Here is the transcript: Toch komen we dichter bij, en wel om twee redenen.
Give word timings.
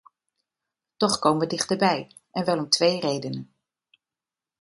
Toch 0.97 1.19
komen 1.19 1.39
we 1.39 1.47
dichter 1.47 1.77
bij, 1.77 2.11
en 2.31 2.45
wel 2.45 2.57
om 2.57 2.69
twee 2.69 2.99
redenen. 2.99 3.51